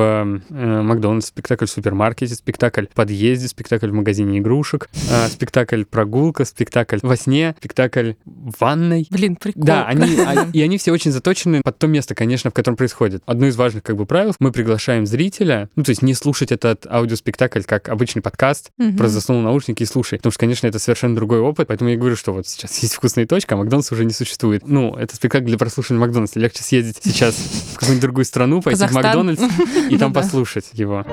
[0.49, 6.45] э, Макдональдс, спектакль в супермаркете, спектакль в подъезде, спектакль в магазине игрушек, э, спектакль «Прогулка»,
[6.45, 9.07] спектакль во сне, спектакль в ванной.
[9.09, 9.65] Блин, прикольно.
[9.65, 13.23] Да, они, а- и они все очень заточены под то место, конечно, в котором происходит.
[13.25, 16.85] Одно из важных как бы правил, мы приглашаем зрителя, ну, то есть не слушать этот
[16.85, 18.97] аудиоспектакль как обычный подкаст, Мгм.
[18.97, 20.17] просто заснул наушники и слушай.
[20.17, 23.25] Потому что, конечно, это совершенно другой опыт, поэтому я говорю, что вот сейчас есть вкусная
[23.25, 24.67] точка, а Макдональдс уже не существует.
[24.67, 26.39] Ну, это спектакль для прослушивания Макдональдса.
[26.39, 28.91] Легче съездить сейчас в какую-нибудь другую страну, пойти в.
[28.91, 29.41] Макдональдс
[29.89, 30.21] и там да.
[30.21, 31.05] послушать его.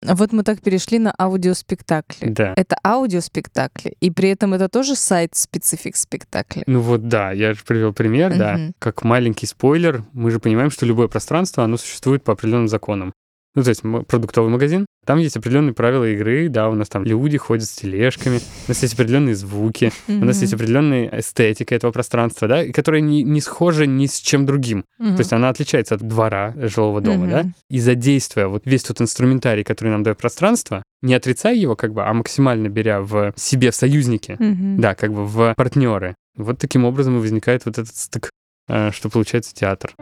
[0.00, 2.28] Вот мы так перешли на аудиоспектакли.
[2.30, 2.54] Да.
[2.56, 6.62] Это аудиоспектакли, и при этом это тоже сайт-специфик спектакли.
[6.66, 8.54] Ну вот да, я же привел пример, да.
[8.54, 8.74] Мгм.
[8.78, 13.12] Как маленький спойлер, мы же понимаем, что любое пространство, оно существует по определенным законам.
[13.58, 17.38] Ну, то есть продуктовый магазин, там есть определенные правила игры, да, у нас там люди
[17.38, 18.40] ходят с тележками, у
[18.70, 23.40] нас есть определенные звуки, у нас есть определенная эстетика этого пространства, да, которая не, не
[23.40, 24.84] схожа ни с чем другим.
[25.00, 25.16] Мгм.
[25.16, 27.30] То есть она отличается от двора жилого дома, Мгм.
[27.30, 31.92] да, и задействуя вот весь тот инструментарий, который нам дает пространство, не отрицая его как
[31.92, 34.80] бы, а максимально беря в себе в союзники, Мгм.
[34.80, 36.14] да, как бы в партнеры.
[36.36, 38.30] Вот таким образом и возникает вот этот стык,
[38.68, 39.94] э, что получается театр.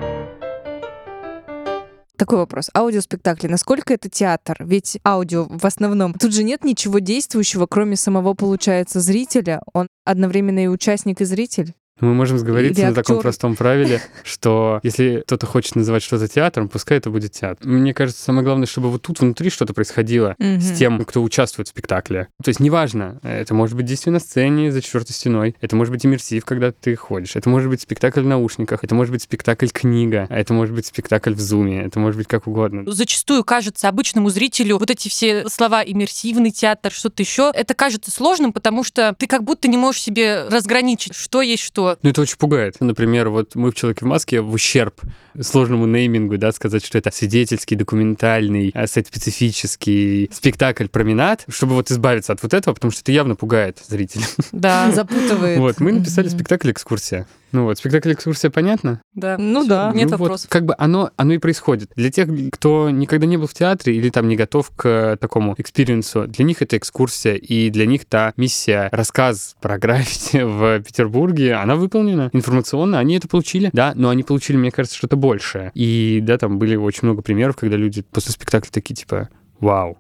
[2.16, 2.70] Такой вопрос.
[2.74, 3.46] Аудиоспектакли.
[3.46, 4.56] Насколько это театр?
[4.60, 6.14] Ведь аудио в основном...
[6.14, 9.60] Тут же нет ничего действующего, кроме самого, получается, зрителя.
[9.74, 11.74] Он одновременно и участник, и зритель.
[12.00, 13.22] Мы можем сговориться Или на таком актёр.
[13.22, 17.66] простом правиле, что если кто-то хочет называть что-то театром, пускай это будет театр.
[17.66, 20.60] Мне кажется, самое главное, чтобы вот тут внутри что-то происходило Мгм.
[20.60, 22.28] с тем, кто участвует в спектакле.
[22.44, 26.04] То есть неважно, это может быть действие на сцене за четвертой стеной, это может быть
[26.04, 30.26] иммерсив, когда ты ходишь, это может быть спектакль в наушниках, это может быть спектакль книга,
[30.28, 32.82] а это может быть спектакль в зуме, это может быть как угодно.
[32.86, 38.52] Зачастую кажется обычному зрителю вот эти все слова иммерсивный театр, что-то еще, это кажется сложным,
[38.52, 41.85] потому что ты как будто не можешь себе разграничить, что есть что.
[42.02, 42.76] Ну, это очень пугает.
[42.80, 45.00] Например, вот мы в «Человеке в маске» в ущерб
[45.40, 52.32] сложному неймингу, да, сказать, что это свидетельский, документальный, а, сайт-специфический спектакль «Променад», чтобы вот избавиться
[52.32, 54.24] от вот этого, потому что это явно пугает зрителя.
[54.52, 55.58] Да, Запутывает.
[55.58, 57.26] Вот, мы написали спектакль «Экскурсия».
[57.52, 59.00] Ну вот, спектакль «Экскурсия» понятно?
[59.14, 59.36] да.
[59.38, 59.92] Ну да.
[59.94, 60.50] Нет Ну вот, вопросов.
[60.50, 61.90] как бы оно, оно и происходит.
[61.96, 65.54] Для тех, кто никогда не был в театре или там не готов к э, такому
[65.56, 70.80] experience у, для них это экскурсия, и для них та миссия, рассказ про граффити в
[70.82, 75.70] Петербурге, она выполнена информационно, они это получили, да, но они получили, мне кажется, что-то большее.
[75.74, 79.28] И, да, там были очень много примеров, когда люди после спектакля такие, типа,
[79.60, 79.98] Вау.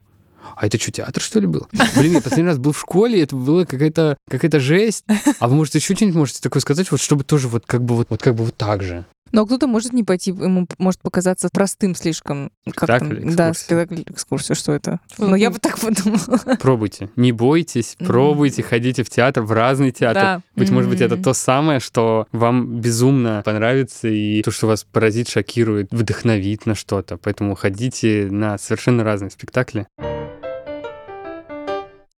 [0.54, 1.66] А это что, театр, что ли, был?
[1.96, 5.04] Блин, я последний раз был в школе, это была какая-то какая жесть.
[5.38, 8.06] А вы, может, еще что-нибудь можете такое сказать, вот чтобы тоже вот как бы вот,
[8.10, 9.04] вот как бы вот так же?
[9.32, 12.50] Но кто-то может не пойти, ему может показаться простым слишком.
[12.74, 13.34] Как там?
[13.34, 15.00] Да, спектакль, экскурсия, что это?
[15.18, 16.56] Ну, я бы так подумала.
[16.60, 17.10] Пробуйте.
[17.16, 20.22] Не бойтесь, пробуйте, ходите в театр, в разный театр.
[20.22, 20.42] Да.
[20.54, 25.28] Быть может быть, это то самое, что вам безумно понравится, и то, что вас поразит,
[25.28, 27.16] шокирует, вдохновит на что-то.
[27.16, 29.86] Поэтому ходите на совершенно разные спектакли.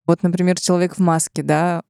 [0.09, 1.83] Вот, например, человек в маске, да,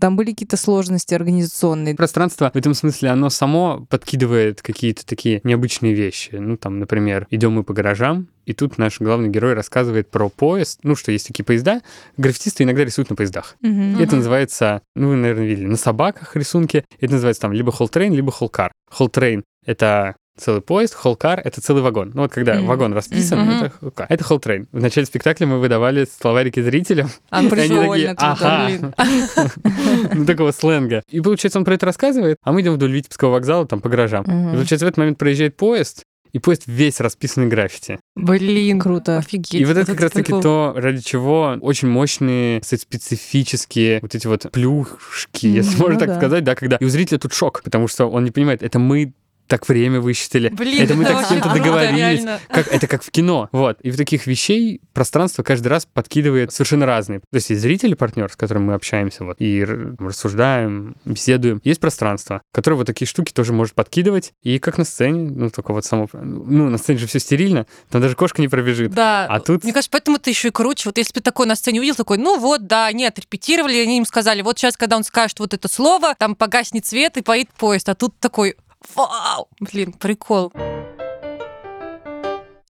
[0.00, 1.94] там были какие-то сложности организационные.
[1.94, 6.30] Пространство в этом смысле, оно само подкидывает какие-то такие необычные вещи.
[6.32, 10.80] Ну, там, например, идем мы по гаражам, и тут наш главный герой рассказывает про поезд,
[10.82, 11.82] ну, что есть такие поезда.
[12.16, 13.54] Граффитисты иногда рисуют на поездах.
[13.60, 14.00] Мгм.
[14.00, 16.84] Это называется, ну, вы, наверное, видели, на собаках рисунки.
[16.98, 18.58] Это называется там либо whole train, либо whole car.
[18.58, 22.12] Whole train — это целый поезд, whole car — это целый вагон.
[22.14, 22.66] Ну, вот когда Мгм.
[22.66, 23.50] вагон расписан, Мгм.
[23.50, 24.06] это whole car.
[24.08, 24.66] Это whole train.
[24.72, 27.10] В начале спектакля мы выдавали словарики зрителям.
[27.30, 28.92] А, такие, ага.
[30.14, 31.02] Ну, такого сленга.
[31.10, 34.22] И, получается, он про это рассказывает, а мы идем вдоль Витебского вокзала, там, по гаражам.
[34.24, 37.98] И, получается, в этот момент проезжает поезд, и поезд весь расписанный граффити.
[38.16, 39.18] Блин, Круто.
[39.18, 39.52] офигеть.
[39.52, 40.40] И вот это как раз-таки прикол.
[40.42, 45.98] то, ради чего очень мощные, кстати, специфические вот эти вот плюшки, если Мгм, можно ну
[46.00, 46.16] так да.
[46.16, 49.12] сказать, да, когда и у зрителя тут шок, потому что он не понимает, это мы
[49.52, 52.40] так время высчитали, Блин, это мы так с кем-то круто, договорились, реально.
[52.48, 53.78] как, это как в кино, вот.
[53.82, 57.20] И в таких вещей пространство каждый раз подкидывает совершенно разные.
[57.20, 61.60] То есть есть зритель, партнер, с которым мы общаемся, вот, и рассуждаем, беседуем.
[61.64, 64.32] Есть пространство, которое вот такие штуки тоже может подкидывать.
[64.42, 66.08] И как на сцене, ну, только вот само...
[66.14, 68.92] Ну, на сцене же все стерильно, там даже кошка не пробежит.
[68.92, 70.88] Да, А тут- мне кажется, поэтому это еще и круче.
[70.88, 73.98] Вот если бы ты такой на сцене увидел, такой, ну вот, да, нет, репетировали, они
[73.98, 77.52] им сказали, вот сейчас, когда он скажет вот это слово, там погаснет свет и поедет
[77.58, 78.56] поезд, а тут такой,
[78.94, 80.52] вау, блин, прикол.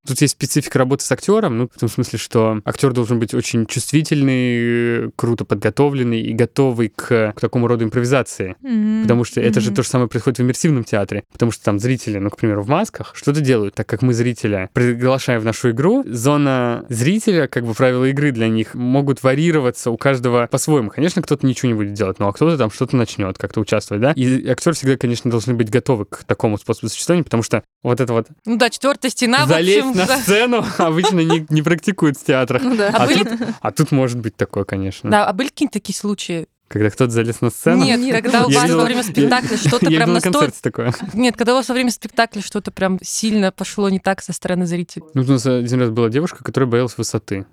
[0.07, 3.67] Тут есть специфика работы с актером, ну, в том смысле, что актер должен быть очень
[3.67, 8.57] чувствительный, круто подготовленный и готовый к, к такому роду импровизации.
[8.63, 9.03] Мгм.
[9.03, 9.77] Потому что это же Мгм.
[9.77, 11.25] то же самое происходит в иммерсивном театре.
[11.33, 13.75] Потому что там зрители, ну, к примеру, в масках что-то делают.
[13.75, 18.49] Так как мы зрителя приглашаем в нашу игру, зона зрителя, как бы правила игры для
[18.49, 20.91] них могут варьироваться у каждого по-своему.
[20.91, 24.13] Конечно, кто-то ничего не будет делать, ну, а кто-то там что-то начнет как-то участвовать, да?
[24.13, 28.13] И актер всегда, конечно, должны быть готовы к такому способу существования, потому что вот это
[28.13, 30.19] вот Ну да, четвертая стена, залезть на да.
[30.19, 32.63] сцену обычно не, не практикуют в театрах.
[32.63, 32.89] Ну да.
[32.89, 35.11] А А, были- тут, а тут может быть такое, конечно.
[35.11, 36.47] Да, а были какие-то такие случаи?
[36.69, 37.85] Когда кто-то залез на сцену.
[37.85, 40.39] Нет, когда у вас во время спектакля что-то прям на настолько...
[40.39, 40.95] концерте такое.
[41.13, 44.65] Нет, когда у вас во время спектакля что-то прям сильно пошло не так со стороны
[44.65, 45.05] зрителей.
[45.13, 47.45] Ну, у нас один раз была девушка, которая боялась высоты.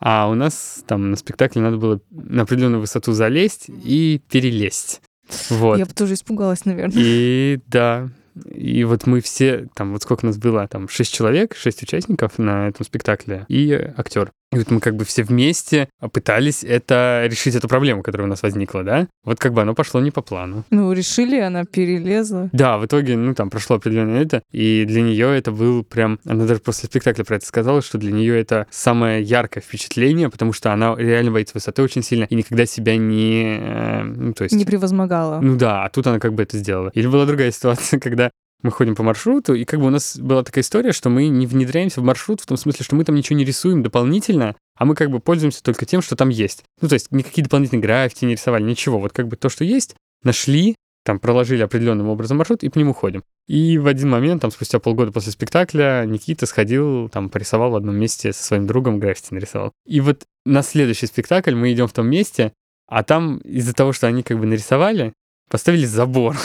[0.00, 5.00] А у нас там на спектакле надо было на определенную высоту залезть и перелезть.
[5.48, 5.78] Вот.
[5.78, 6.94] Я бы тоже испугалась, наверное.
[6.96, 8.10] И да,
[8.46, 12.68] и вот мы все, там, вот сколько нас было, там, шесть человек, шесть участников на
[12.68, 14.32] этом спектакле и актер.
[14.52, 18.42] И вот мы как бы все вместе пытались это решить эту проблему, которая у нас
[18.42, 19.06] возникла, да?
[19.24, 20.64] Вот как бы оно пошло не по плану.
[20.70, 22.48] Ну, решили, она перелезла.
[22.52, 26.18] Да, в итоге, ну, там прошло определенное это, и для нее это был прям...
[26.24, 30.54] Она даже после спектакля про это сказала, что для нее это самое яркое впечатление, потому
[30.54, 33.58] что она реально боится высоты очень сильно и никогда себя не...
[33.60, 34.54] э, ну, то есть...
[34.54, 35.40] Не превозмогала.
[35.40, 36.90] Ну да, а тут она как бы это сделала.
[36.94, 38.30] Или была другая ситуация, когда
[38.62, 41.46] мы ходим по маршруту, и как бы у нас была такая история, что мы не
[41.46, 44.94] внедряемся в маршрут в том смысле, что мы там ничего не рисуем дополнительно, а мы
[44.94, 46.64] как бы пользуемся только тем, что там есть.
[46.80, 48.98] Ну, то есть никакие дополнительные граффити не рисовали, ничего.
[48.98, 52.92] Вот как бы то, что есть, нашли, там проложили определенным образом маршрут и по нему
[52.92, 53.22] ходим.
[53.46, 57.96] И в один момент, там спустя полгода после спектакля, Никита сходил, там порисовал в одном
[57.96, 59.72] месте со своим другом граффити нарисовал.
[59.86, 62.52] И вот на следующий спектакль мы идем в том месте,
[62.86, 65.14] а там из-за того, что они как бы нарисовали,
[65.48, 66.36] поставили забор.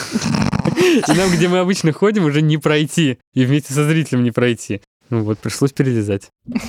[0.84, 3.20] И нам, где мы обычно ходим, уже не пройти.
[3.34, 4.82] И вместе со зрителем не пройти.
[5.10, 6.30] Ну вот, пришлось перелезать.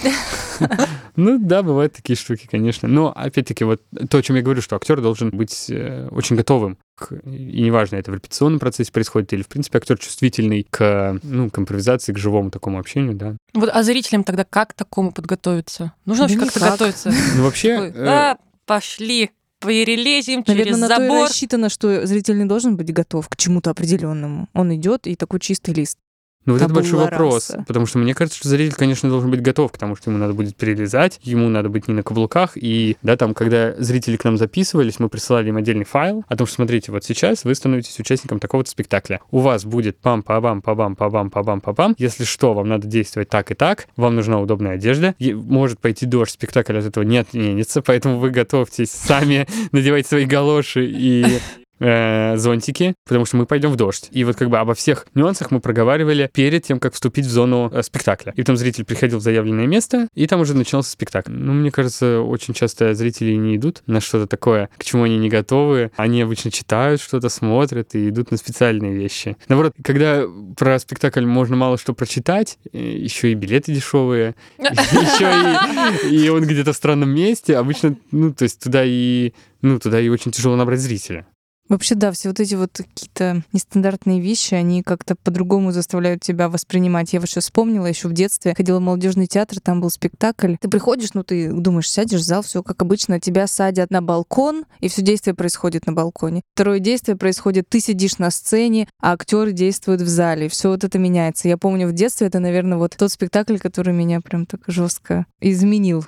[1.16, 2.88] Ну да, бывают такие штуки, конечно.
[2.88, 6.76] Но опять-таки вот то, о чем я говорю, что актер должен быть э, очень готовым.
[6.96, 11.50] К, и неважно, это в репетиционном процессе происходит или, в принципе, актер чувствительный к, ну,
[11.50, 13.36] к импровизации, к живому такому общению, да.
[13.52, 15.92] Вот, а зрителям тогда как к такому подготовиться?
[16.04, 17.12] Нужно вообще Да как-то готовиться.
[17.36, 17.68] Ну вообще...
[17.68, 19.30] Э, Да, пошли,
[19.64, 21.28] перелезем Наверное, через на забор.
[21.28, 24.48] рассчитано, что зритель не должен быть готов к чему-то определенному.
[24.52, 25.98] Он идет и такой чистый лист.
[26.46, 27.50] Ну, вот это большой вопрос.
[27.50, 27.64] раса.
[27.66, 30.34] Потому что мне кажется, что зритель, конечно, должен быть готов к тому, что ему надо
[30.34, 32.52] будет перелезать, ему надо быть не на каблуках.
[32.56, 36.46] И, да, там, когда зрители к нам записывались, мы присылали им отдельный файл о том,
[36.46, 39.20] что, смотрите, вот сейчас вы становитесь участником такого-то спектакля.
[39.30, 41.94] У вас будет пам-па-бам, па-бам, па-бам, па-бам, па-бам.
[41.98, 43.86] Если что, вам надо действовать так и так.
[43.96, 45.14] Вам нужна удобная одежда.
[45.18, 50.24] Е- Может пойти дождь, спектакль от этого не отменится, поэтому вы готовьтесь сами, надевайте свои
[50.26, 51.38] галоши и
[51.78, 54.08] э, зонтики, потому что мы пойдем в дождь.
[54.10, 57.70] И вот как бы обо всех нюансах мы проговаривали перед тем, как вступить в зону
[57.72, 58.32] э, спектакля.
[58.36, 61.32] И потом зритель приходил в заявленное место, и там уже начался спектакль.
[61.32, 65.28] Ну, мне кажется, очень часто зрители не идут на что-то такое, к чему они не
[65.28, 65.90] готовы.
[65.96, 69.36] Они обычно читают что-то, смотрят и идут на специальные вещи.
[69.48, 70.24] Наоборот, когда
[70.56, 76.44] про спектакль можно мало что прочитать, э, еще и билеты дешевые, еще и, и он
[76.44, 79.32] где-то в странном месте, обычно, ну, то есть туда и,
[79.62, 81.26] ну, туда и очень тяжело набрать зрителя.
[81.68, 87.12] Вообще, да, все вот эти вот какие-то нестандартные вещи, они как-то по-другому заставляют тебя воспринимать.
[87.14, 90.56] Я сейчас вспомнила, еще в детстве ходила в молодежный театр, там был спектакль.
[90.60, 94.66] Ты приходишь, ну ты думаешь, сядешь в зал, все как обычно, тебя садят на балкон,
[94.80, 96.42] и все действие происходит на балконе.
[96.54, 100.50] Второе действие происходит, ты сидишь на сцене, а актеры действуют в зале.
[100.50, 101.48] Все вот это меняется.
[101.48, 106.04] Я помню, в детстве это, наверное, вот тот спектакль, который меня прям так жестко изменил.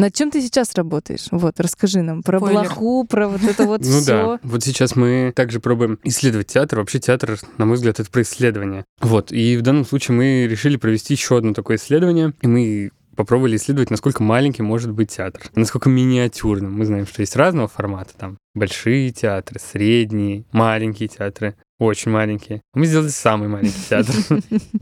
[0.00, 1.26] Над чем ты сейчас работаешь?
[1.30, 2.60] Вот, расскажи нам про Спойлер.
[2.60, 4.06] блоху, про вот это вот Ну все.
[4.06, 6.78] да, вот сейчас мы также пробуем исследовать театр.
[6.78, 8.86] Вообще театр, на мой взгляд, это про исследование.
[9.02, 13.56] Вот, и в данном случае мы решили провести еще одно такое исследование, и мы попробовали
[13.56, 16.72] исследовать, насколько маленький может быть театр, насколько миниатюрным.
[16.72, 22.62] Мы знаем, что есть разного формата, там большие театры, средние, маленькие театры, очень маленькие.
[22.74, 24.14] Мы сделали самый маленький театр.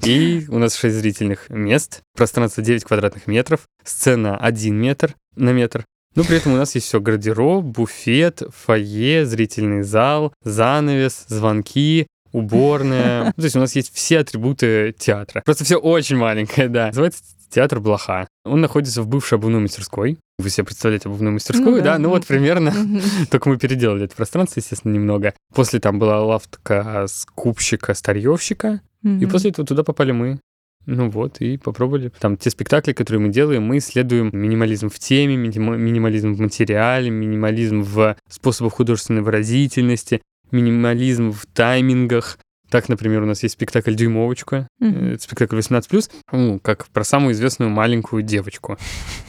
[0.04, 5.84] И у нас 6 зрительных мест, пространство 9 квадратных метров, сцена 1 метр на метр.
[6.16, 13.32] Но при этом у нас есть все гардероб, буфет, фойе, зрительный зал, занавес, звонки, уборная.
[13.36, 15.42] То есть у нас есть все атрибуты театра.
[15.44, 16.88] Просто все очень маленькое, да.
[16.88, 18.28] Называется театр Блоха.
[18.44, 20.18] Он находится в бывшей обувной мастерской.
[20.38, 21.82] Вы себе представляете обувную мастерскую, Ну да.
[21.94, 21.98] да?
[21.98, 22.72] Ну вот примерно.
[23.30, 25.34] Только мы переделали это пространство, естественно, немного.
[25.54, 28.80] После там была лавка скупщика, старьевщика.
[29.02, 30.40] И после этого туда попали мы.
[30.86, 32.10] Ну вот, и попробовали.
[32.18, 37.10] Там те спектакли, которые мы делаем, мы исследуем минимализм в теме, минима- минимализм в материале,
[37.10, 42.38] минимализм в способах художественной выразительности, минимализм в таймингах.
[42.70, 47.70] Так, например, у нас есть спектакль «Дюймовочка», это спектакль 18+, ну, как про самую известную
[47.70, 48.78] маленькую девочку.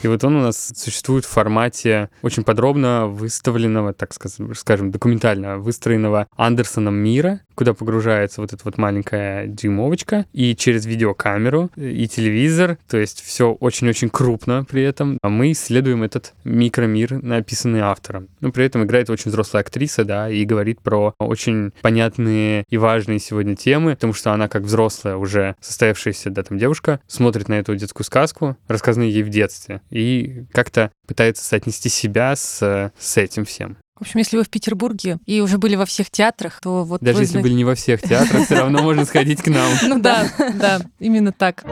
[0.02, 6.26] И вот он у нас существует в формате очень подробно выставленного, так скажем, документально выстроенного
[6.36, 12.96] Андерсоном мира, куда погружается вот эта вот маленькая дюймовочка, и через видеокамеру, и телевизор, то
[12.96, 15.18] есть все очень-очень крупно при этом.
[15.20, 18.28] А мы исследуем этот микромир, написанный автором.
[18.40, 23.18] Но при этом играет очень взрослая актриса, да, и говорит про очень понятные и важные
[23.18, 27.76] сегодня темы, потому что она как взрослая уже состоявшаяся, да, там девушка, смотрит на эту
[27.76, 33.76] детскую сказку, рассказанную ей в детстве, и как-то пытается соотнести себя с, с этим всем.
[34.00, 37.18] В общем, если вы в Петербурге и уже были во всех театрах, то вот Даже
[37.18, 39.70] вы если были не во всех театрах, все равно можно сходить к нам.
[39.82, 41.64] Ну да, да, именно так.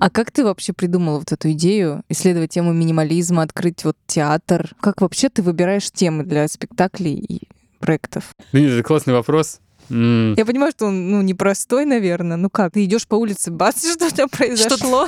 [0.00, 4.70] А как ты вообще придумала вот эту идею исследовать тему минимализма, открыть вот театр?
[4.80, 7.42] Как вообще ты выбираешь темы для спектаклей и
[7.78, 8.30] проектов?
[8.52, 9.60] Ну, это классный вопрос.
[9.90, 12.38] Я понимаю, что он ну, непростой, наверное.
[12.38, 15.06] Ну как, ты идешь по улице, бац, что у тебя произошло?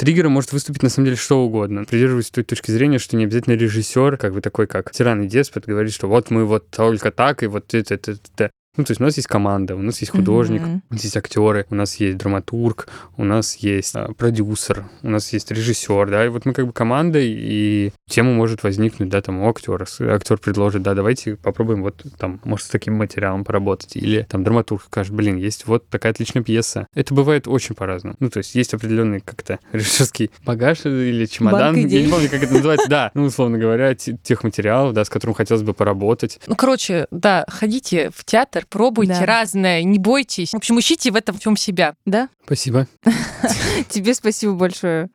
[0.00, 1.84] Триггером может выступить на самом деле что угодно.
[1.84, 5.66] Придерживаюсь той точки зрения, что не обязательно режиссер, как бы такой, как тиран и деспот,
[5.66, 8.50] говорит, что вот мы вот только так, и вот это, это, это.
[8.76, 10.82] Ну, то есть у нас есть команда, у нас есть художник, Мгм.
[10.90, 15.32] у нас есть актеры, у нас есть драматург, у нас есть а, продюсер, у нас
[15.32, 19.40] есть режиссер, да, и вот мы как бы команда, и тема может возникнуть, да, там
[19.40, 19.86] у актера.
[20.00, 23.96] Актер предложит, да, давайте попробуем вот там, может, с таким материалом поработать.
[23.96, 26.86] Или там драматург скажет, блин, есть вот такая отличная пьеса.
[26.94, 28.14] Это бывает очень по-разному.
[28.20, 32.54] Ну, то есть есть определенный как-то режиссерский багаж или чемодан, я не помню, как это
[32.54, 36.38] называется, да, ну, условно говоря, те- тех материалов, да, с которым хотелось бы поработать.
[36.46, 38.24] Ну, короче, да, ходите в
[38.60, 39.26] театр, пробуйте Да.
[39.26, 40.52] разное, не бойтесь.
[40.52, 41.94] В общем, ищите в этом всем себя.
[42.04, 42.28] Да?
[42.44, 42.86] Спасибо.
[43.88, 45.08] Тебе спасибо большое.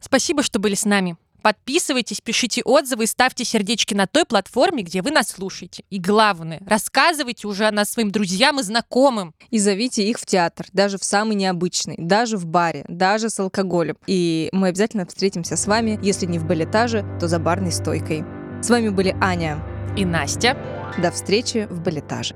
[0.00, 1.16] Спасибо, что были с нами.
[1.42, 5.84] Подписывайтесь, пишите отзывы и ставьте сердечки на той платформе, где вы нас слушаете.
[5.90, 9.34] И главное, рассказывайте уже о нас своим друзьям и знакомым.
[9.50, 13.96] И зовите их в театр, даже в самый необычный, даже в баре, даже с алкоголем.
[14.06, 18.24] И мы обязательно встретимся с вами, если не в балетаже, то за барной стойкой.
[18.64, 19.58] С вами были Аня.
[19.94, 20.56] И Настя.
[20.96, 22.34] До встречи в балетаже.